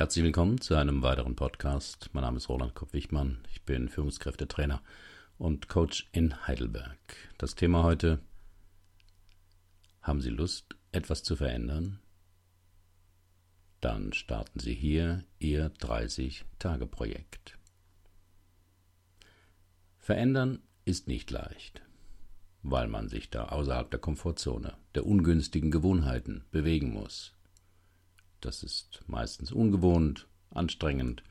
[0.00, 2.08] Herzlich willkommen zu einem weiteren Podcast.
[2.14, 3.44] Mein Name ist Roland Kopp-Wichmann.
[3.52, 4.80] Ich bin Führungskräftetrainer
[5.36, 6.96] und Coach in Heidelberg.
[7.36, 8.18] Das Thema heute:
[10.00, 12.00] Haben Sie Lust, etwas zu verändern?
[13.82, 17.58] Dann starten Sie hier Ihr 30-Tage-Projekt.
[19.98, 21.82] Verändern ist nicht leicht,
[22.62, 27.34] weil man sich da außerhalb der Komfortzone, der ungünstigen Gewohnheiten bewegen muss.
[28.40, 31.22] Das ist meistens ungewohnt, anstrengend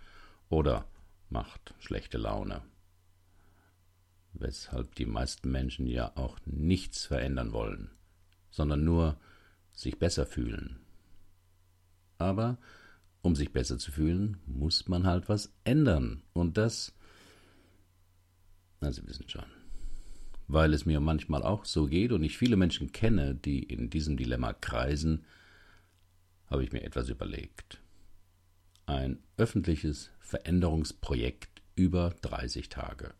[0.49, 0.85] oder
[1.29, 2.61] macht schlechte Laune.
[4.33, 7.89] Weshalb die meisten Menschen ja auch nichts verändern wollen,
[8.51, 9.19] sondern nur
[9.73, 10.79] sich besser fühlen.
[12.17, 12.57] Aber
[13.21, 16.21] um sich besser zu fühlen, muss man halt was ändern.
[16.33, 16.93] Und das,
[18.81, 19.45] na, Sie wissen schon,
[20.47, 24.16] weil es mir manchmal auch so geht und ich viele Menschen kenne, die in diesem
[24.16, 25.25] Dilemma kreisen,
[26.50, 27.81] habe ich mir etwas überlegt.
[28.86, 33.14] Ein öffentliches Veränderungsprojekt über 30 Tage.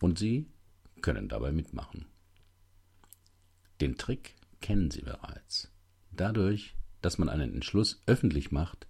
[0.00, 0.46] Und Sie
[1.00, 2.06] können dabei mitmachen.
[3.80, 5.70] Den Trick kennen Sie bereits.
[6.10, 8.86] Dadurch, dass man einen Entschluss öffentlich macht,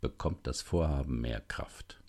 [0.00, 2.00] bekommt das Vorhaben mehr Kraft.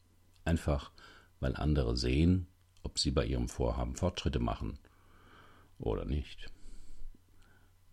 [0.43, 0.91] Einfach,
[1.39, 2.47] weil andere sehen,
[2.83, 4.79] ob Sie bei Ihrem Vorhaben Fortschritte machen
[5.79, 6.51] oder nicht.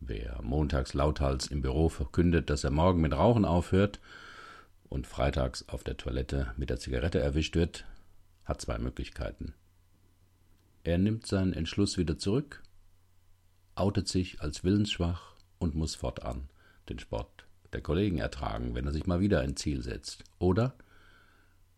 [0.04, 4.00] Wer montags lauthals im Büro verkündet, dass er morgen mit Rauchen aufhört
[4.88, 7.84] und freitags auf der Toilette mit der Zigarette erwischt wird,
[8.44, 9.54] hat zwei Möglichkeiten.
[10.82, 12.64] Er nimmt seinen Entschluss wieder zurück,
[13.76, 16.48] outet sich als willensschwach und muss fortan
[16.88, 20.24] den Sport der Kollegen ertragen, wenn er sich mal wieder ein Ziel setzt.
[20.40, 20.74] Oder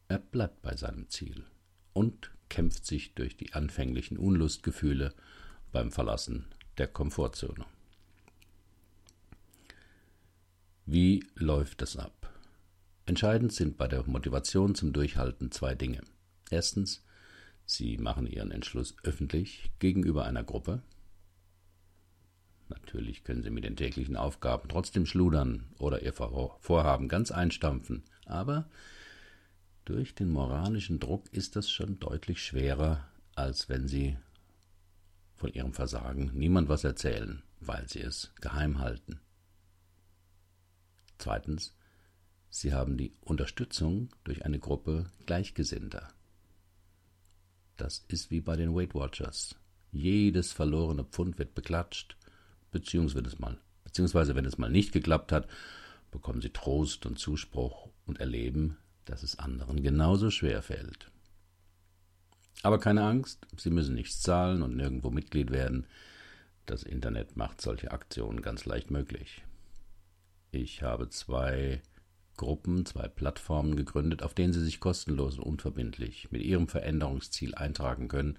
[0.09, 1.44] er bleibt bei seinem Ziel
[1.92, 5.12] und kämpft sich durch die anfänglichen Unlustgefühle
[5.72, 6.47] beim Verlassen
[6.78, 7.66] der Komfortzone.
[10.87, 12.31] Wie läuft das ab?
[13.06, 16.03] Entscheidend sind bei der Motivation zum Durchhalten zwei Dinge.
[16.50, 17.03] Erstens,
[17.65, 20.83] Sie machen Ihren Entschluss öffentlich gegenüber einer Gruppe.
[22.69, 28.69] Natürlich können Sie mit den täglichen Aufgaben trotzdem schludern oder Ihr Vorhaben ganz einstampfen, aber
[29.87, 34.19] durch den moralischen Druck ist das schon deutlich schwerer, als wenn Sie
[35.34, 39.21] von Ihrem Versagen niemand was erzählen, weil Sie es geheim halten.
[41.25, 41.75] Zweitens,
[42.51, 46.07] sie haben die Unterstützung durch eine Gruppe Gleichgesinnter.
[47.79, 49.57] Das ist wie bei den Weight Watchers.
[49.91, 52.19] Jedes verlorene Pfund wird beklatscht,
[52.73, 55.49] beziehungsweise wenn es mal, beziehungsweise wenn es mal nicht geklappt hat,
[56.11, 61.11] bekommen sie Trost und Zuspruch und erleben, dass es anderen genauso schwer fällt.
[62.62, 65.87] Aber keine Angst, Sie müssen nichts zahlen und nirgendwo Mitglied werden.
[66.67, 69.43] Das Internet macht solche Aktionen ganz leicht möglich.
[70.54, 71.82] Ich habe zwei
[72.37, 78.06] Gruppen, zwei Plattformen gegründet, auf denen Sie sich kostenlos und unverbindlich mit Ihrem Veränderungsziel eintragen
[78.06, 78.38] können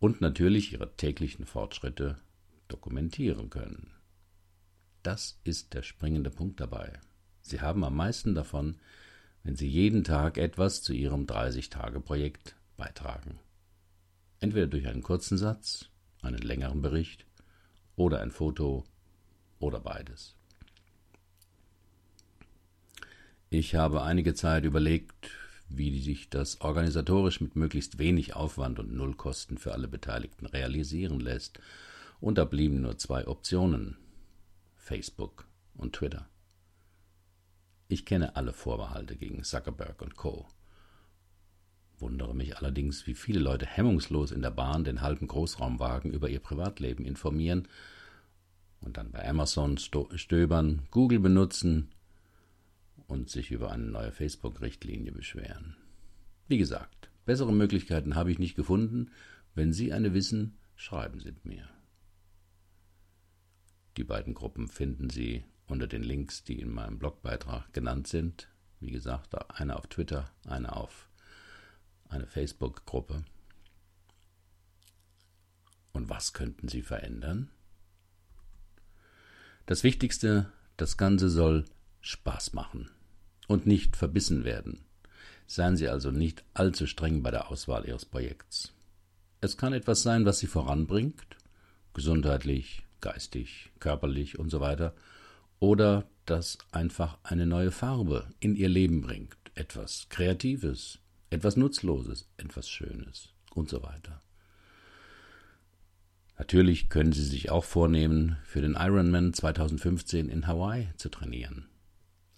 [0.00, 2.16] und natürlich Ihre täglichen Fortschritte
[2.66, 3.92] dokumentieren können.
[5.04, 6.98] Das ist der springende Punkt dabei.
[7.40, 8.80] Sie haben am meisten davon,
[9.44, 13.38] wenn Sie jeden Tag etwas zu Ihrem 30-Tage-Projekt beitragen.
[14.40, 15.88] Entweder durch einen kurzen Satz,
[16.20, 17.26] einen längeren Bericht
[17.94, 18.82] oder ein Foto
[19.60, 20.37] oder beides.
[23.50, 25.30] Ich habe einige Zeit überlegt,
[25.70, 31.58] wie sich das organisatorisch mit möglichst wenig Aufwand und Nullkosten für alle Beteiligten realisieren lässt,
[32.20, 33.96] und da blieben nur zwei Optionen
[34.76, 36.28] Facebook und Twitter.
[37.86, 40.46] Ich kenne alle Vorbehalte gegen Zuckerberg und Co.
[41.98, 46.40] Wundere mich allerdings, wie viele Leute hemmungslos in der Bahn den halben Großraumwagen über ihr
[46.40, 47.66] Privatleben informieren
[48.80, 51.88] und dann bei Amazon stöbern, Google benutzen
[53.08, 55.76] und sich über eine neue Facebook-Richtlinie beschweren.
[56.46, 59.10] Wie gesagt, bessere Möglichkeiten habe ich nicht gefunden.
[59.54, 61.68] Wenn Sie eine wissen, schreiben Sie mir.
[63.96, 68.48] Die beiden Gruppen finden Sie unter den Links, die in meinem Blogbeitrag genannt sind.
[68.78, 71.08] Wie gesagt, eine auf Twitter, eine auf
[72.08, 73.24] eine Facebook-Gruppe.
[75.92, 77.50] Und was könnten Sie verändern?
[79.66, 81.64] Das Wichtigste, das Ganze soll
[82.00, 82.90] Spaß machen
[83.48, 84.84] und nicht verbissen werden.
[85.48, 88.72] Seien Sie also nicht allzu streng bei der Auswahl Ihres Projekts.
[89.40, 91.36] Es kann etwas sein, was Sie voranbringt,
[91.94, 94.94] gesundheitlich, geistig, körperlich und so weiter,
[95.58, 100.98] oder das einfach eine neue Farbe in Ihr Leben bringt, etwas Kreatives,
[101.30, 104.20] etwas Nutzloses, etwas Schönes und so weiter.
[106.38, 111.66] Natürlich können Sie sich auch vornehmen, für den Ironman 2015 in Hawaii zu trainieren.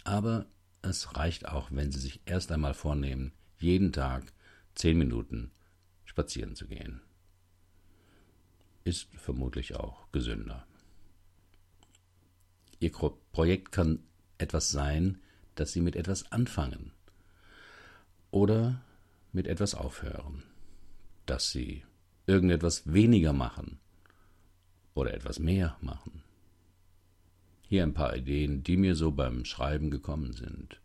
[0.05, 0.47] Aber
[0.83, 4.33] es reicht auch, wenn Sie sich erst einmal vornehmen, jeden Tag
[4.75, 5.51] zehn Minuten
[6.05, 7.01] spazieren zu gehen.
[8.85, 10.67] Ist vermutlich auch gesünder.
[12.79, 14.03] Ihr Projekt kann
[14.39, 15.21] etwas sein,
[15.55, 16.93] dass Sie mit etwas anfangen
[18.31, 18.81] oder
[19.33, 20.43] mit etwas aufhören,
[21.27, 21.85] dass Sie
[22.27, 23.79] irgendetwas weniger machen
[24.95, 26.20] oder etwas mehr machen.
[27.71, 30.81] Hier ein paar Ideen, die mir so beim Schreiben gekommen sind.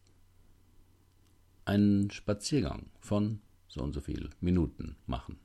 [1.65, 5.39] Einen Spaziergang von so und so viel Minuten machen.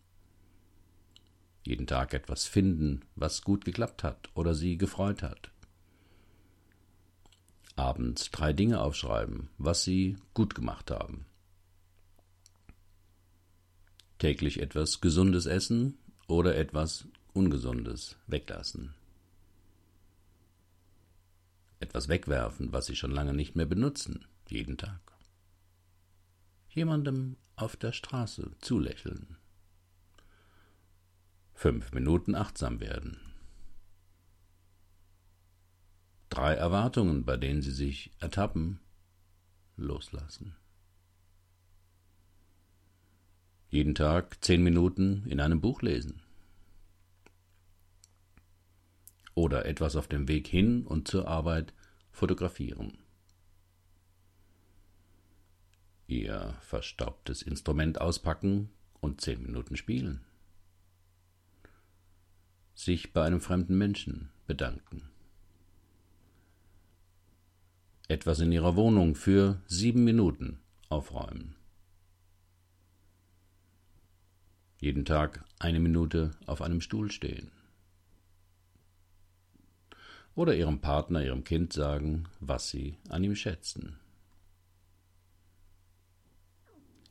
[1.64, 5.50] Jeden Tag etwas finden, was gut geklappt hat oder sie gefreut hat.
[7.74, 11.24] Abends drei Dinge aufschreiben, was sie gut gemacht haben.
[14.18, 15.96] Täglich etwas Gesundes essen
[16.26, 18.94] oder etwas Ungesundes weglassen
[21.80, 25.00] etwas wegwerfen, was Sie schon lange nicht mehr benutzen, jeden Tag.
[26.68, 29.36] Jemandem auf der Straße zulächeln.
[31.54, 33.18] Fünf Minuten achtsam werden.
[36.28, 38.78] Drei Erwartungen, bei denen Sie sich ertappen,
[39.76, 40.56] loslassen.
[43.68, 46.22] Jeden Tag zehn Minuten in einem Buch lesen.
[49.34, 51.72] Oder etwas auf dem Weg hin und zur Arbeit
[52.10, 52.98] fotografieren.
[56.06, 60.24] Ihr verstaubtes Instrument auspacken und zehn Minuten spielen.
[62.74, 65.08] Sich bei einem fremden Menschen bedanken.
[68.08, 71.54] Etwas in ihrer Wohnung für sieben Minuten aufräumen.
[74.78, 77.52] Jeden Tag eine Minute auf einem Stuhl stehen
[80.34, 83.98] oder ihrem Partner, ihrem Kind sagen, was sie an ihm schätzen.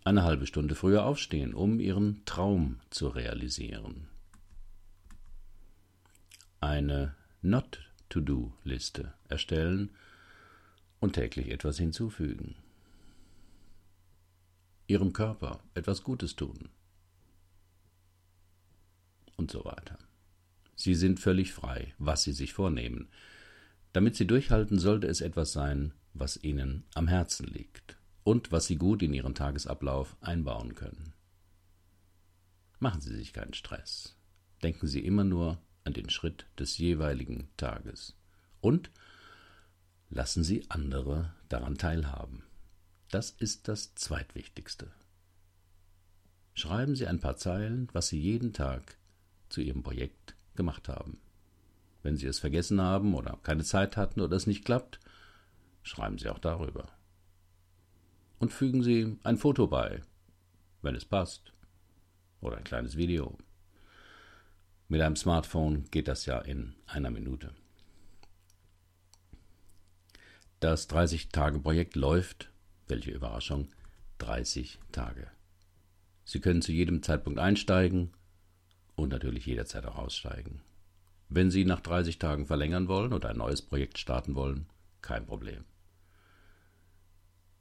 [0.03, 4.07] Eine halbe Stunde früher aufstehen, um ihren Traum zu realisieren.
[6.61, 9.91] Eine Not-to-Do-Liste erstellen
[10.99, 12.55] und täglich etwas hinzufügen.
[14.87, 16.69] Ihrem Körper etwas Gutes tun.
[19.37, 19.99] Und so weiter.
[20.79, 23.09] Sie sind völlig frei, was Sie sich vornehmen.
[23.91, 28.77] Damit Sie durchhalten, sollte es etwas sein, was Ihnen am Herzen liegt und was Sie
[28.77, 31.11] gut in Ihren Tagesablauf einbauen können.
[32.79, 34.15] Machen Sie sich keinen Stress.
[34.63, 38.15] Denken Sie immer nur an den Schritt des jeweiligen Tages.
[38.61, 38.89] Und
[40.09, 42.43] lassen Sie andere daran teilhaben.
[43.11, 44.89] Das ist das Zweitwichtigste.
[46.53, 48.97] Schreiben Sie ein paar Zeilen, was Sie jeden Tag
[49.49, 51.21] zu Ihrem Projekt gemacht haben.
[52.03, 54.99] Wenn Sie es vergessen haben oder keine Zeit hatten oder es nicht klappt,
[55.83, 56.89] schreiben Sie auch darüber.
[58.39, 60.03] Und fügen Sie ein Foto bei,
[60.81, 61.53] wenn es passt,
[62.41, 63.37] oder ein kleines Video.
[64.89, 67.53] Mit einem Smartphone geht das ja in einer Minute.
[70.59, 72.51] Das 30-Tage-Projekt läuft,
[72.87, 73.69] welche Überraschung,
[74.17, 75.31] 30 Tage.
[76.25, 78.11] Sie können zu jedem Zeitpunkt einsteigen
[78.99, 80.61] und natürlich jederzeit auch aussteigen.
[81.29, 84.67] Wenn Sie nach 30 Tagen verlängern wollen oder ein neues Projekt starten wollen,
[85.01, 85.63] kein Problem.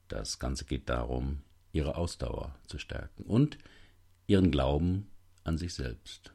[0.08, 1.42] Das Ganze geht darum,
[1.72, 3.58] Ihre Ausdauer zu stärken und
[4.26, 5.10] Ihren Glauben
[5.44, 6.32] an sich selbst.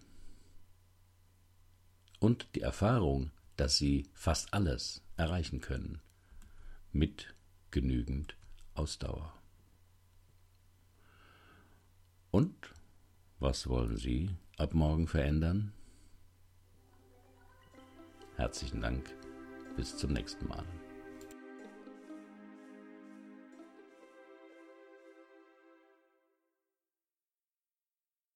[2.19, 5.99] Und die Erfahrung, dass Sie fast alles erreichen können,
[6.91, 7.33] mit
[7.71, 8.35] genügend
[8.75, 9.33] Ausdauer.
[12.31, 12.55] Und
[13.39, 15.73] was wollen Sie ab morgen verändern?
[18.35, 19.13] Herzlichen Dank.
[19.75, 20.63] Bis zum nächsten Mal.